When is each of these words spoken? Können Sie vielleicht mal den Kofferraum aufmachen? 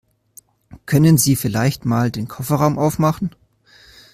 Können 0.87 1.19
Sie 1.19 1.35
vielleicht 1.35 1.85
mal 1.85 2.09
den 2.09 2.27
Kofferraum 2.27 2.79
aufmachen? 2.79 3.35